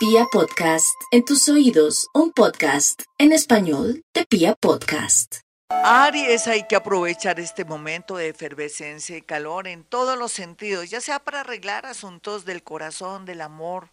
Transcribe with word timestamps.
Pia 0.00 0.24
Podcast, 0.32 0.98
en 1.10 1.26
tus 1.26 1.46
oídos, 1.50 2.08
un 2.14 2.32
podcast 2.32 3.02
en 3.18 3.32
español 3.32 4.02
de 4.14 4.24
Pia 4.24 4.54
Podcast. 4.54 5.40
Aries, 5.68 6.46
hay 6.46 6.66
que 6.66 6.74
aprovechar 6.74 7.38
este 7.38 7.66
momento 7.66 8.16
de 8.16 8.30
efervescencia 8.30 9.18
y 9.18 9.20
calor 9.20 9.68
en 9.68 9.84
todos 9.84 10.18
los 10.18 10.32
sentidos, 10.32 10.88
ya 10.88 11.02
sea 11.02 11.18
para 11.18 11.40
arreglar 11.40 11.84
asuntos 11.84 12.46
del 12.46 12.62
corazón, 12.62 13.26
del 13.26 13.42
amor, 13.42 13.90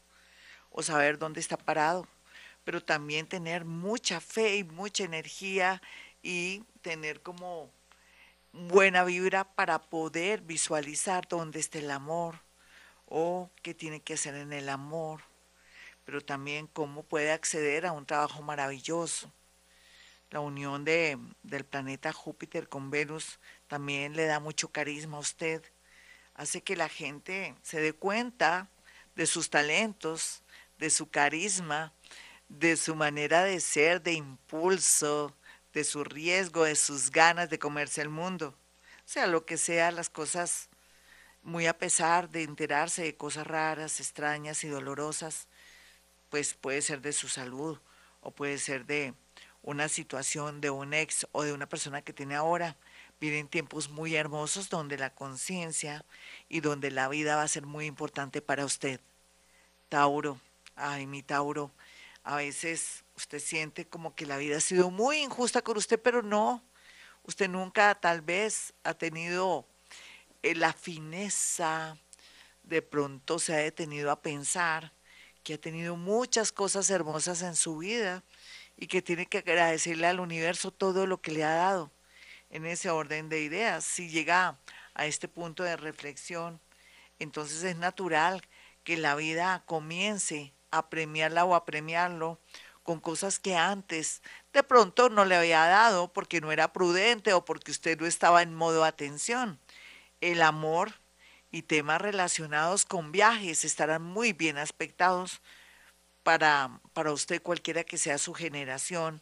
o 0.69 0.81
saber 0.81 1.17
dónde 1.17 1.41
está 1.41 1.57
parado, 1.57 2.07
pero 2.63 2.81
también 2.81 3.27
tener 3.27 3.65
mucha 3.65 4.21
fe 4.21 4.55
y 4.55 4.63
mucha 4.63 5.03
energía 5.03 5.81
y 6.23 6.63
tener 6.83 7.19
como 7.19 7.69
buena 8.53 9.03
vibra 9.03 9.43
para 9.43 9.81
poder 9.81 10.39
visualizar 10.39 11.27
dónde 11.27 11.59
está 11.59 11.79
el 11.79 11.91
amor 11.91 12.39
o 13.09 13.49
qué 13.61 13.73
tiene 13.73 13.99
que 13.99 14.13
hacer 14.13 14.35
en 14.35 14.53
el 14.53 14.69
amor, 14.69 15.26
pero 16.07 16.21
también 16.21 16.67
cómo 16.67 17.03
puede 17.03 17.33
acceder 17.33 17.85
a 17.85 17.91
un 17.91 18.05
trabajo 18.05 18.41
maravilloso. 18.41 19.29
La 20.29 20.39
unión 20.39 20.85
de, 20.85 21.19
del 21.43 21.65
planeta 21.65 22.13
Júpiter 22.13 22.69
con 22.69 22.89
Venus 22.89 23.39
también 23.67 24.15
le 24.15 24.25
da 24.25 24.39
mucho 24.39 24.69
carisma 24.69 25.17
a 25.17 25.19
usted, 25.19 25.61
hace 26.33 26.61
que 26.61 26.77
la 26.77 26.87
gente 26.87 27.55
se 27.61 27.81
dé 27.81 27.91
cuenta 27.91 28.69
de 29.15 29.25
sus 29.25 29.49
talentos, 29.49 30.43
de 30.77 30.89
su 30.91 31.09
carisma, 31.09 31.91
de 32.47 32.77
su 32.77 32.95
manera 32.95 33.43
de 33.43 33.59
ser, 33.59 34.01
de 34.01 34.13
impulso, 34.13 35.35
de 35.73 35.83
su 35.83 36.05
riesgo, 36.05 36.63
de 36.63 36.77
sus 36.77 37.11
ganas 37.11 37.49
de 37.49 37.59
comerse 37.59 38.01
el 38.01 38.07
mundo. 38.07 38.55
O 38.99 39.09
sea, 39.09 39.27
lo 39.27 39.45
que 39.45 39.57
sea, 39.57 39.91
las 39.91 40.09
cosas, 40.09 40.69
muy 41.43 41.67
a 41.67 41.77
pesar 41.77 42.29
de 42.29 42.43
enterarse 42.43 43.03
de 43.03 43.17
cosas 43.17 43.45
raras, 43.45 43.99
extrañas 43.99 44.63
y 44.63 44.69
dolorosas, 44.69 45.49
pues 46.29 46.53
puede 46.53 46.81
ser 46.81 47.01
de 47.01 47.13
su 47.13 47.27
salud 47.27 47.79
o 48.21 48.31
puede 48.31 48.57
ser 48.57 48.85
de 48.85 49.13
una 49.61 49.89
situación 49.89 50.61
de 50.61 50.69
un 50.69 50.93
ex 50.93 51.27
o 51.31 51.43
de 51.43 51.53
una 51.53 51.67
persona 51.67 52.01
que 52.01 52.13
tiene 52.13 52.35
ahora. 52.35 52.77
Vienen 53.19 53.47
tiempos 53.47 53.89
muy 53.89 54.15
hermosos 54.15 54.69
donde 54.69 54.97
la 54.97 55.13
conciencia 55.13 56.05
y 56.47 56.59
donde 56.59 56.91
la 56.91 57.07
vida 57.09 57.35
va 57.35 57.43
a 57.43 57.47
ser 57.47 57.65
muy 57.65 57.85
importante 57.85 58.41
para 58.41 58.65
usted. 58.65 58.99
Tauro, 59.89 60.39
ay 60.75 61.07
mi 61.07 61.23
Tauro, 61.23 61.71
a 62.23 62.35
veces 62.35 63.03
usted 63.15 63.39
siente 63.39 63.87
como 63.87 64.15
que 64.15 64.25
la 64.25 64.37
vida 64.37 64.57
ha 64.57 64.61
sido 64.61 64.91
muy 64.91 65.17
injusta 65.19 65.61
con 65.61 65.77
usted, 65.77 65.99
pero 65.99 66.21
no. 66.21 66.63
Usted 67.23 67.49
nunca 67.49 67.95
tal 67.95 68.21
vez 68.21 68.73
ha 68.83 68.93
tenido 68.93 69.67
eh, 70.43 70.55
la 70.55 70.71
fineza, 70.73 71.97
de 72.63 72.81
pronto 72.81 73.39
se 73.39 73.53
ha 73.53 73.57
detenido 73.57 74.11
a 74.11 74.21
pensar 74.21 74.93
que 75.47 75.53
ha 75.53 75.57
tenido 75.57 75.95
muchas 75.95 76.51
cosas 76.51 76.89
hermosas 76.89 77.41
en 77.41 77.55
su 77.55 77.77
vida 77.77 78.21
y 78.75 78.87
que 78.87 79.01
tiene 79.01 79.27
que 79.27 79.37
agradecerle 79.37 80.05
al 80.05 80.19
universo 80.19 80.71
todo 80.71 81.07
lo 81.07 81.21
que 81.21 81.31
le 81.31 81.45
ha 81.45 81.55
dado 81.55 81.89
en 82.49 82.65
ese 82.65 82.89
orden 82.89 83.29
de 83.29 83.39
ideas. 83.39 83.85
Si 83.85 84.09
llega 84.09 84.59
a 84.93 85.05
este 85.05 85.29
punto 85.29 85.63
de 85.63 85.77
reflexión, 85.77 86.59
entonces 87.17 87.63
es 87.63 87.77
natural 87.77 88.41
que 88.83 88.97
la 88.97 89.15
vida 89.15 89.63
comience 89.65 90.51
a 90.69 90.89
premiarla 90.89 91.45
o 91.45 91.55
a 91.55 91.63
premiarlo 91.63 92.41
con 92.83 92.99
cosas 92.99 93.39
que 93.39 93.55
antes 93.55 94.21
de 94.51 94.63
pronto 94.63 95.07
no 95.07 95.23
le 95.23 95.37
había 95.37 95.65
dado 95.65 96.11
porque 96.11 96.41
no 96.41 96.51
era 96.51 96.73
prudente 96.73 97.31
o 97.31 97.45
porque 97.45 97.71
usted 97.71 97.97
no 97.97 98.05
estaba 98.05 98.41
en 98.41 98.53
modo 98.53 98.83
atención. 98.83 99.61
El 100.19 100.41
amor 100.41 100.95
y 101.51 101.63
temas 101.63 102.01
relacionados 102.01 102.85
con 102.85 103.11
viajes 103.11 103.63
estarán 103.63 104.03
muy 104.03 104.33
bien 104.33 104.57
aspectados 104.57 105.41
para, 106.23 106.79
para 106.93 107.11
usted 107.11 107.41
cualquiera 107.41 107.83
que 107.83 107.97
sea 107.97 108.17
su 108.17 108.33
generación 108.33 109.21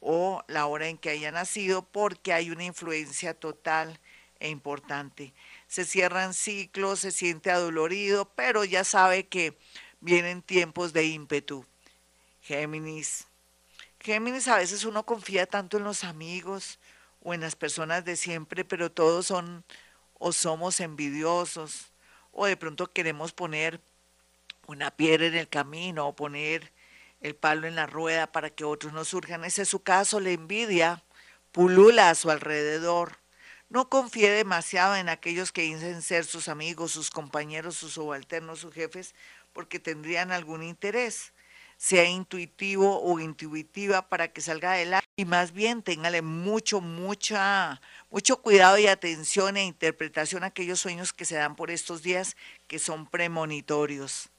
o 0.00 0.44
la 0.46 0.66
hora 0.66 0.88
en 0.88 0.98
que 0.98 1.10
haya 1.10 1.32
nacido 1.32 1.82
porque 1.82 2.32
hay 2.32 2.50
una 2.50 2.64
influencia 2.64 3.34
total 3.34 3.98
e 4.38 4.48
importante. 4.48 5.32
Se 5.66 5.84
cierran 5.84 6.34
ciclos, 6.34 7.00
se 7.00 7.10
siente 7.10 7.50
adolorido, 7.50 8.30
pero 8.34 8.64
ya 8.64 8.84
sabe 8.84 9.26
que 9.26 9.58
vienen 10.00 10.42
tiempos 10.42 10.92
de 10.92 11.06
ímpetu. 11.06 11.64
Géminis. 12.42 13.26
Géminis, 13.98 14.46
a 14.46 14.58
veces 14.58 14.84
uno 14.84 15.04
confía 15.04 15.46
tanto 15.46 15.78
en 15.78 15.84
los 15.84 16.04
amigos 16.04 16.78
o 17.22 17.34
en 17.34 17.40
las 17.40 17.56
personas 17.56 18.04
de 18.04 18.14
siempre, 18.14 18.64
pero 18.64 18.92
todos 18.92 19.26
son 19.26 19.64
o 20.18 20.32
somos 20.32 20.80
envidiosos 20.80 21.92
o 22.32 22.46
de 22.46 22.56
pronto 22.56 22.92
queremos 22.92 23.32
poner 23.32 23.80
una 24.66 24.90
piedra 24.90 25.26
en 25.26 25.34
el 25.34 25.48
camino 25.48 26.06
o 26.06 26.16
poner 26.16 26.72
el 27.20 27.34
palo 27.34 27.66
en 27.66 27.76
la 27.76 27.86
rueda 27.86 28.26
para 28.30 28.50
que 28.50 28.64
otros 28.64 28.92
no 28.92 29.04
surjan. 29.04 29.44
Ese 29.44 29.62
es 29.62 29.68
su 29.68 29.82
caso, 29.82 30.20
la 30.20 30.30
envidia 30.30 31.02
pulula 31.52 32.10
a 32.10 32.14
su 32.14 32.30
alrededor. 32.30 33.18
No 33.68 33.88
confíe 33.88 34.30
demasiado 34.30 34.96
en 34.96 35.08
aquellos 35.08 35.50
que 35.50 35.62
dicen 35.62 36.02
ser 36.02 36.24
sus 36.24 36.48
amigos, 36.48 36.92
sus 36.92 37.10
compañeros, 37.10 37.76
sus 37.76 37.94
subalternos, 37.94 38.60
sus 38.60 38.74
jefes, 38.74 39.14
porque 39.52 39.80
tendrían 39.80 40.30
algún 40.30 40.62
interés. 40.62 41.32
Sea 41.76 42.04
intuitivo 42.04 43.02
o 43.02 43.20
intuitiva 43.20 44.08
para 44.08 44.28
que 44.28 44.40
salga 44.40 44.72
adelante 44.72 45.06
y 45.16 45.24
más 45.26 45.52
bien 45.52 45.82
téngale 45.82 46.22
mucho, 46.22 46.80
mucha, 46.80 47.80
mucho 48.10 48.40
cuidado 48.40 48.78
y 48.78 48.86
atención 48.86 49.56
e 49.56 49.64
interpretación 49.64 50.42
a 50.42 50.48
aquellos 50.48 50.80
sueños 50.80 51.12
que 51.12 51.26
se 51.26 51.36
dan 51.36 51.54
por 51.54 51.70
estos 51.70 52.02
días 52.02 52.36
que 52.66 52.78
son 52.78 53.06
premonitorios. 53.06 54.30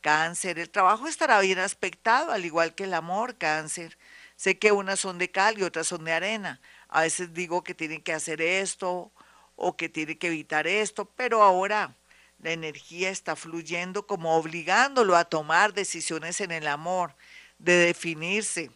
Cáncer, 0.00 0.58
el 0.58 0.70
trabajo 0.70 1.06
estará 1.06 1.40
bien 1.40 1.58
aspectado, 1.58 2.32
al 2.32 2.44
igual 2.46 2.74
que 2.74 2.84
el 2.84 2.94
amor, 2.94 3.36
cáncer. 3.36 3.98
Sé 4.36 4.58
que 4.58 4.72
unas 4.72 5.00
son 5.00 5.18
de 5.18 5.30
cal 5.30 5.58
y 5.58 5.62
otras 5.62 5.86
son 5.86 6.04
de 6.04 6.12
arena. 6.12 6.60
A 6.88 7.02
veces 7.02 7.34
digo 7.34 7.62
que 7.62 7.74
tienen 7.74 8.00
que 8.00 8.14
hacer 8.14 8.40
esto 8.40 9.12
o 9.56 9.76
que 9.76 9.90
tiene 9.90 10.16
que 10.16 10.28
evitar 10.28 10.66
esto, 10.66 11.04
pero 11.04 11.42
ahora 11.42 11.94
la 12.42 12.52
energía 12.52 13.10
está 13.10 13.36
fluyendo 13.36 14.06
como 14.06 14.36
obligándolo 14.36 15.16
a 15.16 15.24
tomar 15.24 15.74
decisiones 15.74 16.40
en 16.40 16.50
el 16.50 16.66
amor, 16.66 17.14
de 17.58 17.74
definirse, 17.74 18.70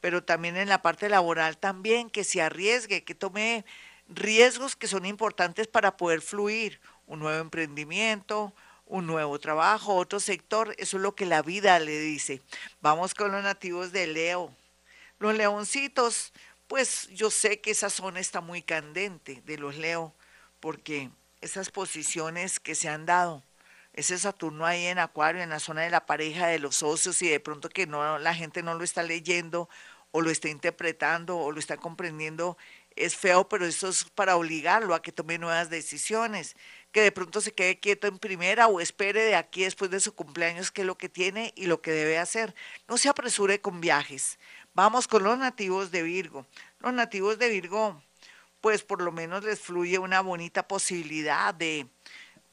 pero 0.00 0.24
también 0.24 0.56
en 0.56 0.68
la 0.68 0.82
parte 0.82 1.08
laboral 1.08 1.58
también, 1.58 2.08
que 2.08 2.24
se 2.24 2.40
arriesgue, 2.40 3.04
que 3.04 3.14
tome 3.14 3.64
riesgos 4.08 4.74
que 4.74 4.88
son 4.88 5.04
importantes 5.04 5.66
para 5.66 5.96
poder 5.96 6.22
fluir, 6.22 6.80
un 7.06 7.20
nuevo 7.20 7.40
emprendimiento, 7.40 8.54
un 8.86 9.06
nuevo 9.06 9.38
trabajo, 9.38 9.94
otro 9.94 10.18
sector, 10.18 10.74
eso 10.78 10.96
es 10.96 11.02
lo 11.02 11.14
que 11.14 11.26
la 11.26 11.42
vida 11.42 11.78
le 11.78 11.98
dice. 11.98 12.40
Vamos 12.80 13.14
con 13.14 13.30
los 13.32 13.42
nativos 13.42 13.92
de 13.92 14.06
Leo. 14.06 14.54
Los 15.18 15.36
leoncitos, 15.36 16.32
pues 16.66 17.08
yo 17.08 17.30
sé 17.30 17.60
que 17.60 17.72
esa 17.72 17.90
zona 17.90 18.20
está 18.20 18.40
muy 18.40 18.62
candente 18.62 19.42
de 19.44 19.58
los 19.58 19.76
Leo, 19.76 20.14
porque 20.60 21.10
esas 21.40 21.70
posiciones 21.70 22.60
que 22.60 22.74
se 22.74 22.88
han 22.88 23.06
dado, 23.06 23.44
ese 23.92 24.18
Saturno 24.18 24.66
ahí 24.66 24.86
en 24.86 24.98
Acuario, 24.98 25.42
en 25.42 25.50
la 25.50 25.58
zona 25.58 25.82
de 25.82 25.90
la 25.90 26.06
pareja, 26.06 26.46
de 26.46 26.58
los 26.58 26.76
socios, 26.76 27.20
y 27.22 27.28
de 27.28 27.40
pronto 27.40 27.68
que 27.68 27.86
no 27.86 28.18
la 28.18 28.34
gente 28.34 28.62
no 28.62 28.74
lo 28.74 28.84
está 28.84 29.02
leyendo 29.02 29.68
o 30.12 30.20
lo 30.20 30.30
está 30.30 30.48
interpretando 30.48 31.38
o 31.38 31.52
lo 31.52 31.58
está 31.58 31.76
comprendiendo, 31.76 32.56
es 32.96 33.16
feo, 33.16 33.48
pero 33.48 33.66
eso 33.66 33.88
es 33.88 34.04
para 34.04 34.36
obligarlo 34.36 34.94
a 34.94 35.02
que 35.02 35.12
tome 35.12 35.38
nuevas 35.38 35.70
decisiones, 35.70 36.56
que 36.92 37.02
de 37.02 37.12
pronto 37.12 37.40
se 37.40 37.52
quede 37.52 37.78
quieto 37.78 38.06
en 38.08 38.18
primera 38.18 38.66
o 38.66 38.80
espere 38.80 39.22
de 39.22 39.36
aquí 39.36 39.62
después 39.62 39.90
de 39.90 40.00
su 40.00 40.14
cumpleaños 40.14 40.70
qué 40.70 40.82
es 40.82 40.86
lo 40.86 40.98
que 40.98 41.08
tiene 41.08 41.52
y 41.56 41.66
lo 41.66 41.80
que 41.80 41.92
debe 41.92 42.18
hacer. 42.18 42.54
No 42.88 42.98
se 42.98 43.08
apresure 43.08 43.60
con 43.60 43.80
viajes. 43.80 44.38
Vamos 44.74 45.06
con 45.08 45.22
los 45.22 45.38
nativos 45.38 45.90
de 45.90 46.02
Virgo. 46.02 46.46
Los 46.80 46.92
nativos 46.92 47.38
de 47.38 47.48
Virgo 47.48 48.02
pues 48.60 48.82
por 48.82 49.02
lo 49.02 49.12
menos 49.12 49.44
les 49.44 49.60
fluye 49.60 49.98
una 49.98 50.20
bonita 50.20 50.66
posibilidad 50.66 51.54
de 51.54 51.86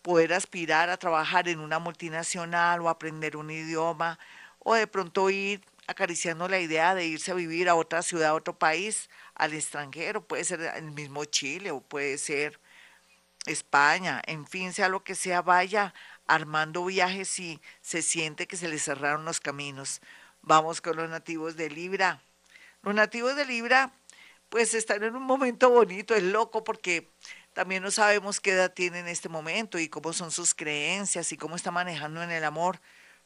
poder 0.02 0.34
aspirar 0.34 0.90
a 0.90 0.98
trabajar 0.98 1.48
en 1.50 1.60
una 1.60 1.80
multinacional 1.80 2.82
o 2.82 2.90
aprender 2.90 3.36
un 3.36 3.50
idioma 3.50 4.18
o 4.60 4.74
de 4.74 4.88
pronto 4.88 5.30
ir 5.30 5.62
acariciando 5.88 6.48
la 6.48 6.60
idea 6.60 6.96
de 6.96 7.06
irse 7.06 7.32
a 7.32 7.36
vivir 7.36 7.70
a 7.70 7.76
otra 7.76 8.02
ciudad, 8.02 8.30
a 8.30 8.34
otro 8.34 8.58
país, 8.58 9.10
al 9.36 9.54
extranjero, 9.54 10.22
puede 10.26 10.44
ser 10.44 10.62
el 10.62 10.92
mismo 10.92 11.24
Chile 11.26 11.72
o 11.72 11.82
puede 11.82 12.18
ser 12.18 12.60
España, 13.46 14.22
en 14.28 14.46
fin, 14.46 14.74
sea 14.74 14.90
lo 14.90 15.04
que 15.04 15.16
sea, 15.16 15.42
vaya 15.42 15.94
armando 16.28 16.84
viajes 16.84 17.40
y 17.40 17.62
se 17.82 18.02
siente 18.02 18.48
que 18.48 18.58
se 18.58 18.68
le 18.68 18.80
cerraron 18.80 19.24
los 19.24 19.40
caminos. 19.40 20.02
Vamos 20.42 20.82
con 20.82 20.98
los 20.98 21.10
nativos 21.10 21.56
de 21.56 21.70
Libra. 21.70 22.22
Los 22.84 22.94
nativos 22.94 23.36
de 23.36 23.46
Libra 23.46 23.92
pues 24.50 24.74
están 24.74 25.04
en 25.04 25.16
un 25.16 25.24
momento 25.24 25.70
bonito, 25.70 26.16
es 26.16 26.24
loco 26.24 26.64
porque 26.64 27.12
también 27.54 27.84
no 27.84 27.92
sabemos 27.92 28.40
qué 28.40 28.52
edad 28.52 28.74
tiene 28.74 29.00
en 29.00 29.08
este 29.08 29.30
momento 29.30 29.80
y 29.80 29.90
cómo 29.90 30.14
son 30.14 30.32
sus 30.32 30.54
creencias 30.54 31.32
y 31.32 31.38
cómo 31.38 31.56
está 31.56 31.72
manejando 31.72 32.22
en 32.24 32.32
el 32.32 32.44
amor, 32.44 32.80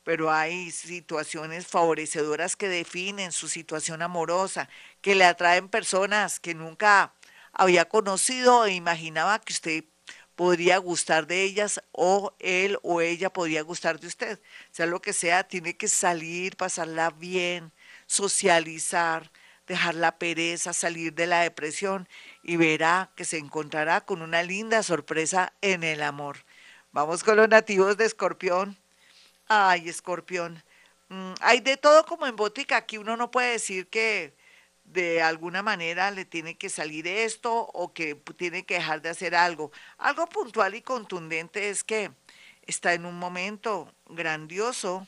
pero 0.03 0.31
hay 0.31 0.71
situaciones 0.71 1.67
favorecedoras 1.67 2.55
que 2.55 2.69
definen 2.69 3.31
su 3.31 3.49
situación 3.49 4.01
amorosa, 4.01 4.69
que 5.01 5.15
le 5.15 5.25
atraen 5.25 5.69
personas 5.69 6.39
que 6.39 6.55
nunca 6.55 7.13
había 7.53 7.85
conocido 7.85 8.65
e 8.65 8.73
imaginaba 8.73 9.39
que 9.39 9.53
usted 9.53 9.83
podría 10.35 10.77
gustar 10.77 11.27
de 11.27 11.43
ellas 11.43 11.83
o 11.91 12.33
él 12.39 12.79
o 12.81 13.01
ella 13.01 13.31
podría 13.31 13.61
gustar 13.61 13.99
de 13.99 14.07
usted. 14.07 14.39
Sea 14.71 14.85
lo 14.85 15.01
que 15.01 15.13
sea, 15.13 15.43
tiene 15.43 15.77
que 15.77 15.87
salir, 15.87 16.55
pasarla 16.57 17.11
bien, 17.11 17.71
socializar, 18.07 19.31
dejar 19.71 19.95
la 19.95 20.17
pereza, 20.17 20.73
salir 20.73 21.13
de 21.13 21.27
la 21.27 21.41
depresión 21.41 22.07
y 22.43 22.57
verá 22.57 23.11
que 23.15 23.23
se 23.23 23.37
encontrará 23.37 24.01
con 24.01 24.21
una 24.21 24.43
linda 24.43 24.83
sorpresa 24.83 25.53
en 25.61 25.83
el 25.83 26.03
amor. 26.03 26.43
Vamos 26.91 27.23
con 27.23 27.37
los 27.37 27.47
nativos 27.47 27.95
de 27.95 28.05
Escorpión. 28.05 28.77
Ay, 29.47 29.87
Escorpión. 29.87 30.61
Mm, 31.07 31.33
hay 31.39 31.61
de 31.61 31.77
todo 31.77 32.05
como 32.05 32.27
en 32.27 32.35
botica. 32.35 32.75
Aquí 32.75 32.97
uno 32.97 33.15
no 33.15 33.31
puede 33.31 33.53
decir 33.53 33.87
que 33.87 34.35
de 34.83 35.21
alguna 35.21 35.63
manera 35.63 36.11
le 36.11 36.25
tiene 36.25 36.57
que 36.57 36.69
salir 36.69 37.07
esto 37.07 37.53
o 37.73 37.93
que 37.93 38.15
tiene 38.35 38.65
que 38.65 38.73
dejar 38.73 39.01
de 39.01 39.09
hacer 39.09 39.35
algo. 39.35 39.71
Algo 39.97 40.27
puntual 40.27 40.75
y 40.75 40.81
contundente 40.81 41.69
es 41.69 41.85
que 41.85 42.11
está 42.63 42.93
en 42.93 43.05
un 43.05 43.17
momento 43.17 43.89
grandioso 44.07 45.07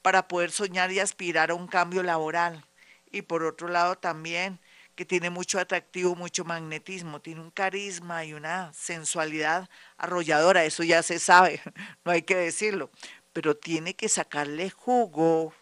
para 0.00 0.28
poder 0.28 0.50
soñar 0.50 0.90
y 0.92 1.00
aspirar 1.00 1.50
a 1.50 1.54
un 1.54 1.66
cambio 1.66 2.02
laboral. 2.02 2.64
Y 3.10 3.22
por 3.22 3.42
otro 3.44 3.68
lado 3.68 3.96
también 3.96 4.60
que 4.94 5.04
tiene 5.04 5.30
mucho 5.30 5.60
atractivo, 5.60 6.16
mucho 6.16 6.44
magnetismo, 6.44 7.20
tiene 7.20 7.40
un 7.40 7.52
carisma 7.52 8.24
y 8.24 8.34
una 8.34 8.72
sensualidad 8.72 9.68
arrolladora, 9.96 10.64
eso 10.64 10.82
ya 10.82 11.04
se 11.04 11.20
sabe, 11.20 11.62
no 12.04 12.10
hay 12.10 12.22
que 12.22 12.34
decirlo, 12.34 12.90
pero 13.32 13.56
tiene 13.56 13.94
que 13.94 14.08
sacarle 14.08 14.70
jugo. 14.70 15.54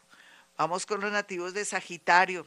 Vamos 0.56 0.86
con 0.86 1.02
los 1.02 1.12
nativos 1.12 1.52
de 1.52 1.66
Sagitario. 1.66 2.46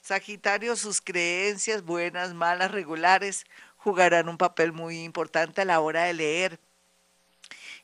Sagitario, 0.00 0.74
sus 0.76 1.02
creencias 1.02 1.82
buenas, 1.82 2.32
malas, 2.32 2.70
regulares, 2.70 3.44
jugarán 3.76 4.30
un 4.30 4.38
papel 4.38 4.72
muy 4.72 5.02
importante 5.02 5.60
a 5.60 5.64
la 5.66 5.80
hora 5.80 6.04
de 6.04 6.14
leer 6.14 6.60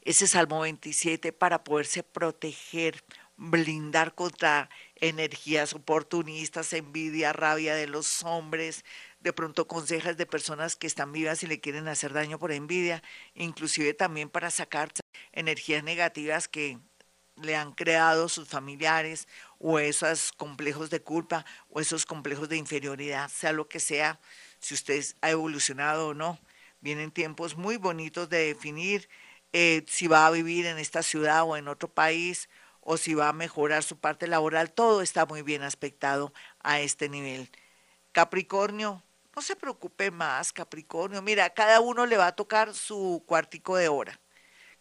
ese 0.01 0.27
Salmo 0.27 0.61
27 0.61 1.33
para 1.33 1.63
poderse 1.65 2.03
proteger, 2.03 3.05
blindar 3.37 4.15
contra 4.15 4.71
energías 5.03 5.75
oportunistas, 5.75 6.73
envidia, 6.73 7.33
rabia 7.33 7.75
de 7.75 7.89
los 7.89 8.23
hombres, 8.23 8.85
de 9.21 9.33
pronto 9.33 9.67
consejas 9.67 10.17
de 10.17 10.27
personas 10.27 10.77
que 10.77 10.87
están 10.87 11.13
vivas 11.13 11.43
y 11.43 11.49
le 11.49 11.61
quieren 11.61 11.89
hacer 11.89 12.13
daño 12.13 12.39
por 12.39 12.53
envidia, 12.53 13.03
inclusive 13.35 13.95
también 13.95 14.31
para 14.31 14.51
sacar 14.51 14.93
energías 15.33 15.83
negativas 15.83 16.47
que 16.47 16.79
le 17.37 17.57
han 17.57 17.73
creado 17.73 18.29
sus 18.29 18.49
familiares 18.49 19.27
o 19.59 19.81
esos 19.81 20.33
complejos 20.33 20.89
de 20.91 21.03
culpa 21.03 21.45
o 21.69 21.81
esos 21.81 22.07
complejos 22.07 22.49
de 22.49 22.57
inferioridad, 22.57 23.29
sea 23.29 23.53
lo 23.53 23.69
que 23.69 23.81
sea, 23.81 24.21
si 24.61 24.75
usted 24.75 25.05
ha 25.21 25.31
evolucionado 25.31 26.09
o 26.09 26.15
no. 26.15 26.39
Vienen 26.81 27.11
tiempos 27.11 27.57
muy 27.57 27.77
bonitos 27.77 28.29
de 28.29 28.47
definir 28.55 29.09
eh, 29.53 29.85
si 29.89 30.07
va 30.07 30.27
a 30.27 30.31
vivir 30.31 30.67
en 30.67 30.79
esta 30.79 31.03
ciudad 31.03 31.43
o 31.45 31.57
en 31.57 31.67
otro 31.69 31.93
país 31.93 32.49
o 32.83 32.97
si 32.97 33.15
va 33.15 33.29
a 33.29 33.33
mejorar 33.33 33.83
su 33.83 33.97
parte 33.97 34.27
laboral, 34.27 34.73
todo 34.73 35.03
está 35.03 35.25
muy 35.25 35.43
bien 35.43 35.63
aspectado 35.63 36.33
a 36.61 36.81
este 36.81 37.09
nivel. 37.09 37.51
Capricornio, 38.11 39.03
no 39.35 39.41
se 39.41 39.57
preocupe 39.57 40.11
más, 40.11 40.53
Capricornio. 40.53 41.23
Mira, 41.23 41.49
cada 41.51 41.81
uno 41.81 42.05
le 42.05 42.19
va 42.19 42.27
a 42.27 42.37
tocar 42.37 42.75
su 42.75 43.23
cuartico 43.27 43.77
de 43.77 43.89
hora. 43.89 44.21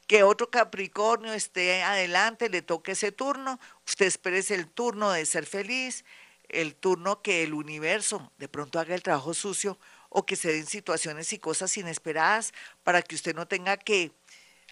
Que 0.07 0.23
otro 0.23 0.49
Capricornio 0.49 1.31
esté 1.31 1.83
adelante, 1.83 2.49
le 2.49 2.61
toque 2.61 2.93
ese 2.93 3.11
turno, 3.11 3.59
usted 3.87 4.07
espere 4.07 4.39
el 4.49 4.67
turno 4.67 5.11
de 5.11 5.25
ser 5.25 5.45
feliz, 5.45 6.03
el 6.49 6.75
turno 6.75 7.21
que 7.21 7.43
el 7.43 7.53
universo 7.53 8.31
de 8.37 8.49
pronto 8.49 8.79
haga 8.79 8.95
el 8.95 9.03
trabajo 9.03 9.33
sucio 9.33 9.79
o 10.09 10.25
que 10.25 10.35
se 10.35 10.51
den 10.51 10.65
situaciones 10.65 11.31
y 11.31 11.39
cosas 11.39 11.77
inesperadas 11.77 12.51
para 12.83 13.01
que 13.01 13.15
usted 13.15 13.33
no 13.33 13.47
tenga 13.47 13.77
que 13.77 14.11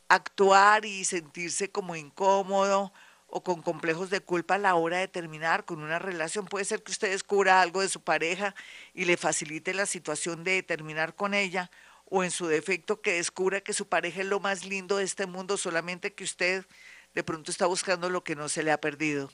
actuar 0.09 0.83
y 0.83 1.05
sentirse 1.05 1.71
como 1.71 1.95
incómodo 1.95 2.91
o 3.31 3.43
con 3.43 3.61
complejos 3.61 4.09
de 4.09 4.21
culpa 4.21 4.55
a 4.55 4.57
la 4.57 4.75
hora 4.75 4.97
de 4.97 5.07
terminar 5.07 5.65
con 5.65 5.81
una 5.81 5.99
relación. 5.99 6.45
Puede 6.45 6.65
ser 6.65 6.83
que 6.83 6.91
usted 6.91 7.11
descubra 7.11 7.61
algo 7.61 7.81
de 7.81 7.89
su 7.89 8.01
pareja 8.01 8.55
y 8.93 9.05
le 9.05 9.17
facilite 9.17 9.73
la 9.73 9.85
situación 9.85 10.43
de 10.43 10.63
terminar 10.63 11.15
con 11.15 11.33
ella, 11.33 11.69
o 12.05 12.23
en 12.23 12.31
su 12.31 12.47
defecto 12.47 13.01
que 13.01 13.13
descubra 13.13 13.61
que 13.61 13.73
su 13.73 13.87
pareja 13.87 14.21
es 14.21 14.27
lo 14.27 14.39
más 14.39 14.65
lindo 14.65 14.97
de 14.97 15.03
este 15.03 15.27
mundo, 15.27 15.57
solamente 15.57 16.13
que 16.13 16.23
usted 16.23 16.65
de 17.13 17.23
pronto 17.23 17.51
está 17.51 17.67
buscando 17.67 18.09
lo 18.09 18.23
que 18.23 18.35
no 18.35 18.49
se 18.49 18.63
le 18.63 18.71
ha 18.71 18.81
perdido. 18.81 19.31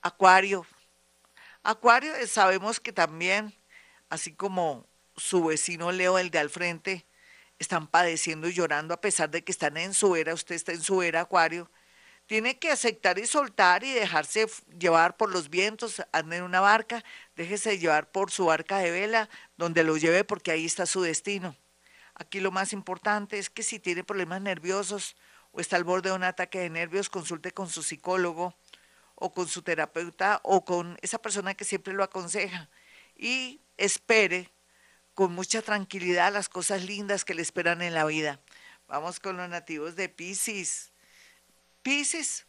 Acuario. 0.00 0.66
Acuario 1.64 2.14
eh, 2.14 2.28
sabemos 2.28 2.78
que 2.78 2.92
también, 2.92 3.52
así 4.08 4.32
como 4.32 4.86
su 5.16 5.44
vecino 5.44 5.90
Leo, 5.90 6.18
el 6.18 6.30
de 6.30 6.38
al 6.38 6.50
frente, 6.50 7.06
están 7.58 7.88
padeciendo 7.88 8.48
y 8.48 8.54
llorando 8.54 8.94
a 8.94 9.00
pesar 9.00 9.30
de 9.30 9.42
que 9.42 9.52
están 9.52 9.76
en 9.76 9.92
su 9.92 10.14
era, 10.14 10.32
usted 10.32 10.54
está 10.54 10.72
en 10.72 10.82
su 10.82 11.02
era, 11.02 11.22
Acuario 11.22 11.70
tiene 12.30 12.60
que 12.60 12.70
aceptar 12.70 13.18
y 13.18 13.26
soltar 13.26 13.82
y 13.82 13.90
dejarse 13.92 14.46
llevar 14.78 15.16
por 15.16 15.32
los 15.32 15.50
vientos, 15.50 16.00
ande 16.12 16.36
en 16.36 16.44
una 16.44 16.60
barca, 16.60 17.02
déjese 17.34 17.76
llevar 17.80 18.12
por 18.12 18.30
su 18.30 18.44
barca 18.44 18.78
de 18.78 18.92
vela, 18.92 19.28
donde 19.56 19.82
lo 19.82 19.96
lleve 19.96 20.22
porque 20.22 20.52
ahí 20.52 20.64
está 20.64 20.86
su 20.86 21.02
destino. 21.02 21.56
Aquí 22.14 22.38
lo 22.38 22.52
más 22.52 22.72
importante 22.72 23.36
es 23.36 23.50
que 23.50 23.64
si 23.64 23.80
tiene 23.80 24.04
problemas 24.04 24.40
nerviosos 24.42 25.16
o 25.50 25.60
está 25.60 25.74
al 25.74 25.82
borde 25.82 26.10
de 26.10 26.14
un 26.14 26.22
ataque 26.22 26.60
de 26.60 26.70
nervios, 26.70 27.10
consulte 27.10 27.50
con 27.50 27.68
su 27.68 27.82
psicólogo 27.82 28.54
o 29.16 29.32
con 29.32 29.48
su 29.48 29.62
terapeuta 29.62 30.38
o 30.44 30.64
con 30.64 30.98
esa 31.02 31.18
persona 31.20 31.54
que 31.54 31.64
siempre 31.64 31.94
lo 31.94 32.04
aconseja 32.04 32.68
y 33.16 33.60
espere 33.76 34.52
con 35.14 35.32
mucha 35.32 35.62
tranquilidad 35.62 36.32
las 36.32 36.48
cosas 36.48 36.84
lindas 36.84 37.24
que 37.24 37.34
le 37.34 37.42
esperan 37.42 37.82
en 37.82 37.92
la 37.92 38.04
vida. 38.04 38.38
Vamos 38.86 39.18
con 39.18 39.36
los 39.36 39.48
nativos 39.48 39.96
de 39.96 40.08
Pisces. 40.08 40.89
Pisces, 41.82 42.46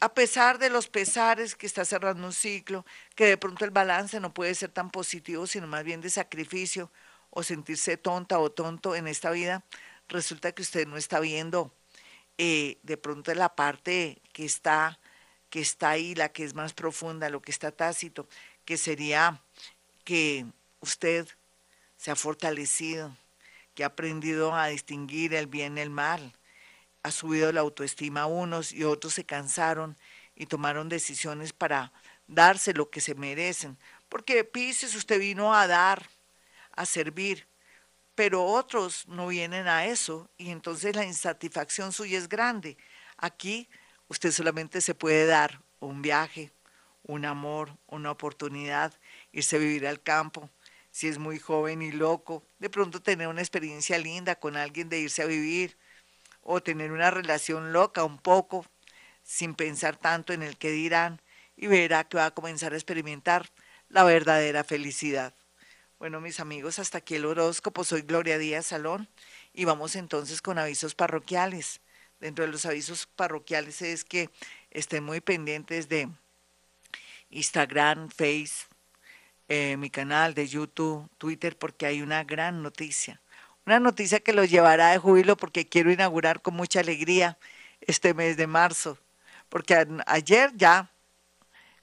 a 0.00 0.12
pesar 0.12 0.58
de 0.58 0.70
los 0.70 0.88
pesares 0.88 1.54
que 1.54 1.66
está 1.66 1.84
cerrando 1.84 2.26
un 2.26 2.32
ciclo, 2.32 2.84
que 3.14 3.26
de 3.26 3.36
pronto 3.36 3.64
el 3.64 3.70
balance 3.70 4.20
no 4.20 4.34
puede 4.34 4.54
ser 4.54 4.70
tan 4.70 4.90
positivo, 4.90 5.46
sino 5.46 5.66
más 5.66 5.84
bien 5.84 6.00
de 6.00 6.10
sacrificio 6.10 6.90
o 7.30 7.42
sentirse 7.42 7.96
tonta 7.96 8.38
o 8.38 8.50
tonto 8.50 8.94
en 8.94 9.08
esta 9.08 9.30
vida, 9.30 9.64
resulta 10.08 10.52
que 10.52 10.62
usted 10.62 10.86
no 10.86 10.96
está 10.96 11.20
viendo 11.20 11.72
eh, 12.38 12.78
de 12.82 12.96
pronto 12.96 13.32
la 13.34 13.54
parte 13.54 14.20
que 14.32 14.44
está, 14.44 14.98
que 15.50 15.60
está 15.60 15.90
ahí, 15.90 16.14
la 16.14 16.30
que 16.30 16.44
es 16.44 16.54
más 16.54 16.72
profunda, 16.74 17.30
lo 17.30 17.40
que 17.40 17.50
está 17.50 17.70
tácito, 17.70 18.28
que 18.64 18.76
sería 18.76 19.40
que 20.04 20.46
usted 20.80 21.26
se 21.96 22.10
ha 22.10 22.16
fortalecido, 22.16 23.16
que 23.74 23.84
ha 23.84 23.88
aprendido 23.88 24.54
a 24.54 24.68
distinguir 24.68 25.34
el 25.34 25.46
bien 25.46 25.78
y 25.78 25.80
el 25.80 25.90
mal, 25.90 26.34
ha 27.04 27.10
subido 27.10 27.52
la 27.52 27.60
autoestima 27.60 28.22
a 28.22 28.26
unos 28.26 28.72
y 28.72 28.82
otros 28.82 29.12
se 29.14 29.24
cansaron 29.24 29.96
y 30.34 30.46
tomaron 30.46 30.88
decisiones 30.88 31.52
para 31.52 31.92
darse 32.26 32.72
lo 32.72 32.88
que 32.88 33.02
se 33.02 33.14
merecen. 33.14 33.76
Porque 34.08 34.42
Pisces 34.42 34.94
usted 34.94 35.20
vino 35.20 35.54
a 35.54 35.66
dar, 35.66 36.08
a 36.72 36.86
servir, 36.86 37.46
pero 38.14 38.46
otros 38.46 39.06
no 39.06 39.28
vienen 39.28 39.68
a 39.68 39.84
eso 39.84 40.30
y 40.38 40.50
entonces 40.50 40.96
la 40.96 41.04
insatisfacción 41.04 41.92
suya 41.92 42.16
es 42.16 42.26
grande. 42.26 42.78
Aquí 43.18 43.68
usted 44.08 44.32
solamente 44.32 44.80
se 44.80 44.94
puede 44.94 45.26
dar 45.26 45.60
un 45.80 46.00
viaje, 46.00 46.52
un 47.02 47.26
amor, 47.26 47.76
una 47.86 48.12
oportunidad, 48.12 48.94
irse 49.30 49.56
a 49.56 49.58
vivir 49.58 49.86
al 49.86 50.02
campo, 50.02 50.48
si 50.90 51.08
es 51.08 51.18
muy 51.18 51.38
joven 51.38 51.82
y 51.82 51.92
loco, 51.92 52.42
de 52.60 52.70
pronto 52.70 53.02
tener 53.02 53.28
una 53.28 53.42
experiencia 53.42 53.98
linda 53.98 54.36
con 54.36 54.56
alguien 54.56 54.88
de 54.88 55.00
irse 55.00 55.22
a 55.22 55.26
vivir, 55.26 55.76
o 56.44 56.62
tener 56.62 56.92
una 56.92 57.10
relación 57.10 57.72
loca 57.72 58.04
un 58.04 58.18
poco, 58.18 58.64
sin 59.22 59.54
pensar 59.54 59.96
tanto 59.96 60.32
en 60.32 60.42
el 60.42 60.56
que 60.56 60.70
dirán, 60.70 61.20
y 61.56 61.66
verá 61.66 62.04
que 62.04 62.18
va 62.18 62.26
a 62.26 62.30
comenzar 62.30 62.72
a 62.72 62.76
experimentar 62.76 63.48
la 63.88 64.04
verdadera 64.04 64.62
felicidad. 64.62 65.34
Bueno, 65.98 66.20
mis 66.20 66.40
amigos, 66.40 66.78
hasta 66.78 66.98
aquí 66.98 67.14
el 67.14 67.24
horóscopo. 67.24 67.84
Soy 67.84 68.02
Gloria 68.02 68.36
Díaz 68.36 68.66
Salón 68.66 69.08
y 69.54 69.64
vamos 69.64 69.96
entonces 69.96 70.42
con 70.42 70.58
avisos 70.58 70.94
parroquiales. 70.94 71.80
Dentro 72.20 72.44
de 72.44 72.52
los 72.52 72.66
avisos 72.66 73.06
parroquiales 73.06 73.80
es 73.82 74.04
que 74.04 74.28
estén 74.70 75.04
muy 75.04 75.20
pendientes 75.20 75.88
de 75.88 76.10
Instagram, 77.30 78.10
Face, 78.10 78.66
eh, 79.48 79.76
mi 79.76 79.90
canal 79.90 80.34
de 80.34 80.46
YouTube, 80.46 81.08
Twitter, 81.18 81.56
porque 81.56 81.86
hay 81.86 82.02
una 82.02 82.24
gran 82.24 82.62
noticia. 82.62 83.20
Una 83.66 83.80
noticia 83.80 84.20
que 84.20 84.34
los 84.34 84.50
llevará 84.50 84.90
de 84.90 84.98
júbilo 84.98 85.38
porque 85.38 85.66
quiero 85.66 85.90
inaugurar 85.90 86.42
con 86.42 86.54
mucha 86.54 86.80
alegría 86.80 87.38
este 87.80 88.12
mes 88.12 88.36
de 88.36 88.46
marzo, 88.46 88.98
porque 89.48 89.86
ayer 90.06 90.52
ya 90.54 90.90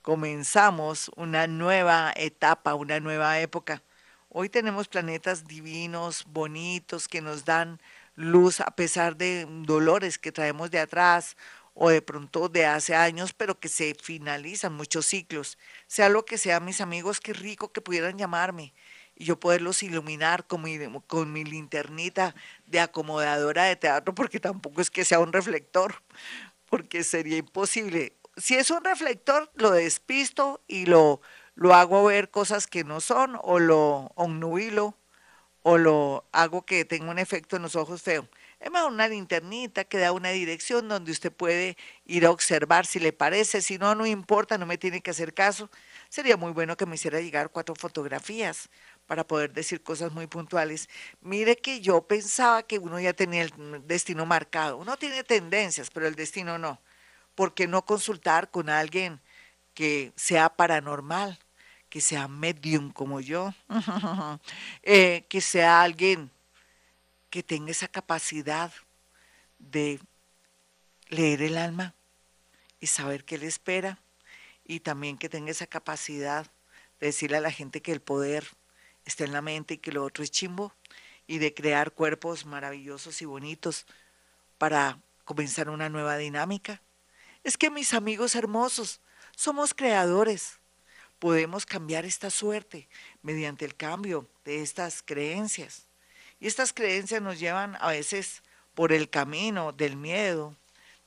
comenzamos 0.04 1.10
una 1.16 1.48
nueva 1.48 2.14
etapa, 2.16 2.76
una 2.76 3.00
nueva 3.00 3.40
época. 3.40 3.82
Hoy 4.30 4.48
tenemos 4.48 4.88
planetas 4.88 5.48
divinos, 5.48 6.24
bonitos, 6.28 7.08
que 7.08 7.20
nos 7.20 7.46
dan 7.46 7.82
luz 8.16 8.60
a 8.60 8.70
pesar 8.76 9.18
de 9.18 9.48
dolores 9.50 10.20
que 10.20 10.32
traemos 10.32 10.70
de 10.70 10.80
atrás 10.80 11.36
o 11.74 11.90
de 11.90 12.04
pronto 12.04 12.48
de 12.48 12.68
hace 12.68 12.94
años, 12.94 13.34
pero 13.34 13.60
que 13.60 13.70
se 13.70 13.96
finalizan 13.96 14.74
muchos 14.74 15.08
ciclos. 15.08 15.58
Sea 15.88 16.10
lo 16.10 16.26
que 16.26 16.38
sea, 16.38 16.60
mis 16.60 16.80
amigos, 16.80 17.20
qué 17.20 17.34
rico 17.34 17.72
que 17.72 17.82
pudieran 17.82 18.20
llamarme 18.20 18.72
y 19.22 19.26
yo 19.26 19.40
poderlos 19.40 19.84
iluminar 19.84 20.48
con 20.48 20.64
mi, 20.64 20.80
con 21.06 21.32
mi 21.32 21.44
linternita 21.44 22.34
de 22.66 22.80
acomodadora 22.80 23.66
de 23.66 23.76
teatro, 23.76 24.16
porque 24.16 24.40
tampoco 24.40 24.82
es 24.82 24.90
que 24.90 25.06
sea 25.06 25.20
un 25.20 25.32
reflector, 25.32 26.02
porque 26.68 27.04
sería 27.04 27.38
imposible. 27.38 28.14
Si 28.36 28.56
es 28.56 28.72
un 28.72 28.84
reflector, 28.84 29.52
lo 29.54 29.70
despisto 29.70 30.64
y 30.68 30.88
lo, 30.88 31.22
lo 31.54 31.76
hago 31.76 32.04
ver 32.04 32.32
cosas 32.32 32.66
que 32.66 32.84
no 32.84 33.00
son, 33.00 33.38
o 33.44 33.60
lo 33.60 34.12
obnubilo, 34.16 34.98
o 35.64 35.78
lo 35.78 36.26
hago 36.32 36.66
que 36.66 36.86
tenga 36.86 37.12
un 37.12 37.20
efecto 37.20 37.56
en 37.56 37.62
los 37.62 37.76
ojos 37.76 38.02
feo. 38.02 38.28
Es 38.60 38.72
más, 38.72 38.86
una 38.86 39.08
linternita 39.08 39.84
que 39.86 39.98
da 39.98 40.12
una 40.12 40.30
dirección 40.30 40.88
donde 40.88 41.12
usted 41.12 41.32
puede 41.32 41.78
ir 42.06 42.26
a 42.26 42.32
observar 42.32 42.86
si 42.86 43.00
le 43.00 43.14
parece, 43.14 43.62
si 43.62 43.78
no, 43.78 43.96
no 43.96 44.06
importa, 44.06 44.58
no 44.58 44.66
me 44.66 44.78
tiene 44.78 45.02
que 45.02 45.12
hacer 45.12 45.34
caso. 45.34 45.70
Sería 46.10 46.38
muy 46.38 46.52
bueno 46.52 46.78
que 46.78 46.86
me 46.86 46.96
hiciera 46.96 47.22
llegar 47.22 47.50
cuatro 47.50 47.76
fotografías 47.76 48.70
para 49.12 49.28
poder 49.28 49.52
decir 49.52 49.84
cosas 49.84 50.14
muy 50.14 50.26
puntuales. 50.26 50.88
Mire 51.20 51.58
que 51.58 51.82
yo 51.82 52.02
pensaba 52.02 52.64
que 52.64 52.80
uno 52.80 52.98
ya 52.98 53.12
tenía 53.12 53.42
el 53.42 53.86
destino 53.86 54.26
marcado. 54.26 54.78
Uno 54.78 54.96
tiene 54.96 55.26
tendencias, 55.26 55.90
pero 55.90 56.08
el 56.08 56.16
destino 56.16 56.58
no. 56.58 56.80
¿Por 57.36 57.54
qué 57.54 57.68
no 57.68 57.84
consultar 57.84 58.50
con 58.50 58.70
alguien 58.70 59.20
que 59.74 60.14
sea 60.16 60.48
paranormal, 60.48 61.38
que 61.90 62.00
sea 62.00 62.30
medium 62.30 62.90
como 62.90 63.20
yo, 63.20 63.54
eh, 64.82 65.26
que 65.28 65.42
sea 65.42 65.82
alguien 65.82 66.32
que 67.30 67.44
tenga 67.44 67.72
esa 67.72 67.90
capacidad 67.90 68.72
de 69.60 70.00
leer 71.10 71.42
el 71.42 71.58
alma 71.58 71.94
y 72.80 72.88
saber 72.88 73.26
qué 73.26 73.38
le 73.38 73.48
espera 73.48 74.00
y 74.64 74.80
también 74.80 75.18
que 75.18 75.28
tenga 75.28 75.52
esa 75.52 75.68
capacidad 75.68 76.46
de 77.02 77.08
decirle 77.08 77.36
a 77.36 77.42
la 77.42 77.52
gente 77.52 77.82
que 77.82 77.92
el 77.92 78.00
poder 78.00 78.48
está 79.06 79.24
en 79.24 79.34
la 79.34 79.42
mente 79.42 79.76
y 79.76 79.78
que 79.78 79.92
lo 79.92 80.04
otro 80.04 80.24
es 80.24 80.32
chimbo, 80.32 80.74
y 81.28 81.38
de 81.38 81.54
crear 81.54 81.92
cuerpos 81.92 82.46
maravillosos 82.46 83.22
y 83.22 83.26
bonitos 83.26 83.86
para 84.58 85.00
comenzar 85.24 85.70
una 85.70 85.90
nueva 85.90 86.18
dinámica. 86.18 86.82
Es 87.44 87.58
que 87.58 87.70
mis 87.70 87.94
amigos 87.94 88.36
hermosos, 88.36 89.00
somos 89.36 89.74
creadores. 89.74 90.60
Podemos 91.20 91.66
cambiar 91.66 92.06
esta 92.06 92.30
suerte 92.30 92.88
mediante 93.22 93.66
el 93.66 93.76
cambio 93.76 94.28
de 94.44 94.62
estas 94.62 95.02
creencias. 95.04 95.88
Y 96.40 96.48
estas 96.48 96.74
creencias 96.74 97.22
nos 97.22 97.40
llevan 97.40 97.78
a 97.80 97.90
veces 97.90 98.42
por 98.74 98.92
el 98.92 99.10
camino 99.10 99.72
del 99.72 99.96
miedo, 99.96 100.56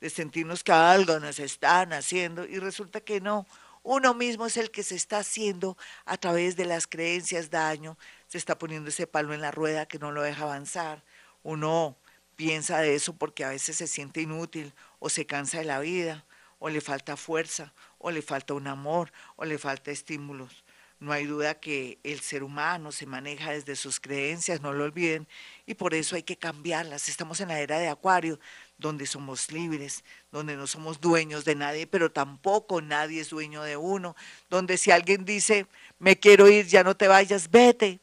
de 0.00 0.10
sentirnos 0.10 0.62
que 0.62 0.72
algo 0.72 1.18
nos 1.18 1.38
están 1.38 1.92
haciendo 1.92 2.44
y 2.44 2.58
resulta 2.58 3.00
que 3.00 3.20
no, 3.20 3.46
uno 3.84 4.14
mismo 4.14 4.46
es 4.46 4.56
el 4.56 4.70
que 4.70 4.82
se 4.82 4.96
está 4.96 5.18
haciendo 5.18 5.76
a 6.06 6.16
través 6.16 6.56
de 6.56 6.64
las 6.64 6.86
creencias 6.86 7.50
daño, 7.50 7.98
se 8.26 8.38
está 8.38 8.58
poniendo 8.58 8.88
ese 8.88 9.06
palo 9.06 9.34
en 9.34 9.42
la 9.42 9.50
rueda 9.50 9.86
que 9.86 9.98
no 9.98 10.10
lo 10.10 10.22
deja 10.22 10.44
avanzar. 10.44 11.04
Uno 11.42 11.98
piensa 12.34 12.78
de 12.80 12.94
eso 12.94 13.14
porque 13.14 13.44
a 13.44 13.50
veces 13.50 13.76
se 13.76 13.86
siente 13.86 14.22
inútil 14.22 14.72
o 14.98 15.10
se 15.10 15.26
cansa 15.26 15.58
de 15.58 15.64
la 15.64 15.80
vida 15.80 16.24
o 16.58 16.70
le 16.70 16.80
falta 16.80 17.18
fuerza 17.18 17.74
o 17.98 18.10
le 18.10 18.22
falta 18.22 18.54
un 18.54 18.68
amor 18.68 19.12
o 19.36 19.44
le 19.44 19.58
falta 19.58 19.90
estímulos. 19.90 20.63
No 21.00 21.12
hay 21.12 21.26
duda 21.26 21.54
que 21.54 21.98
el 22.02 22.20
ser 22.20 22.42
humano 22.42 22.92
se 22.92 23.06
maneja 23.06 23.52
desde 23.52 23.76
sus 23.76 24.00
creencias, 24.00 24.60
no 24.60 24.72
lo 24.72 24.84
olviden, 24.84 25.28
y 25.66 25.74
por 25.74 25.92
eso 25.94 26.16
hay 26.16 26.22
que 26.22 26.36
cambiarlas. 26.36 27.08
Estamos 27.08 27.40
en 27.40 27.48
la 27.48 27.60
era 27.60 27.78
de 27.78 27.88
Acuario, 27.88 28.38
donde 28.78 29.06
somos 29.06 29.52
libres, 29.52 30.04
donde 30.32 30.56
no 30.56 30.66
somos 30.66 31.00
dueños 31.00 31.44
de 31.44 31.54
nadie, 31.54 31.86
pero 31.86 32.10
tampoco 32.10 32.80
nadie 32.80 33.20
es 33.20 33.30
dueño 33.30 33.62
de 33.62 33.76
uno, 33.76 34.16
donde 34.48 34.76
si 34.78 34.90
alguien 34.90 35.24
dice, 35.24 35.66
me 35.98 36.18
quiero 36.18 36.48
ir, 36.48 36.66
ya 36.66 36.82
no 36.84 36.96
te 36.96 37.08
vayas, 37.08 37.50
vete, 37.50 38.00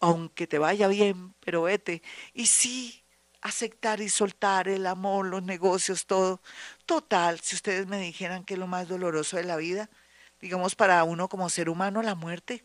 aunque 0.00 0.46
te 0.46 0.58
vaya 0.58 0.88
bien, 0.88 1.34
pero 1.40 1.62
vete. 1.62 2.02
Y 2.34 2.46
sí, 2.46 3.02
aceptar 3.40 4.00
y 4.00 4.08
soltar 4.08 4.68
el 4.68 4.86
amor, 4.86 5.26
los 5.26 5.42
negocios, 5.42 6.06
todo. 6.06 6.40
Total, 6.86 7.40
si 7.40 7.56
ustedes 7.56 7.86
me 7.86 8.00
dijeran 8.00 8.44
que 8.44 8.54
es 8.54 8.60
lo 8.60 8.66
más 8.66 8.88
doloroso 8.88 9.36
de 9.36 9.44
la 9.44 9.56
vida, 9.56 9.88
digamos 10.40 10.74
para 10.74 11.02
uno 11.04 11.28
como 11.28 11.48
ser 11.48 11.68
humano, 11.68 12.02
la 12.02 12.14
muerte. 12.14 12.64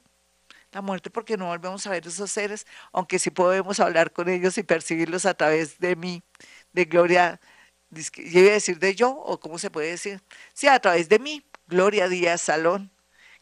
La 0.72 0.82
muerte 0.82 1.10
porque 1.10 1.36
no 1.36 1.48
volvemos 1.48 1.88
a 1.88 1.90
ver 1.90 2.06
esos 2.06 2.30
seres, 2.30 2.68
aunque 2.92 3.18
sí 3.18 3.32
podemos 3.32 3.80
hablar 3.80 4.12
con 4.12 4.30
ellos 4.30 4.58
y 4.58 4.64
percibirlos 4.64 5.26
a 5.26 5.34
través 5.34 5.80
de 5.80 5.96
mí 5.96 6.22
de 6.74 6.86
Gloria, 6.86 7.40
yo 7.90 8.40
iba 8.40 8.52
a 8.52 8.54
decir 8.54 8.78
de 8.78 8.94
yo, 8.94 9.10
o 9.12 9.40
cómo 9.40 9.58
se 9.58 9.72
puede 9.72 9.90
decir, 9.90 10.22
sí, 10.54 10.68
a 10.68 10.80
través 10.80 11.10
de 11.10 11.18
mí, 11.20 11.44
Gloria 11.68 12.08
Díaz 12.08 12.42
Salón, 12.42 12.92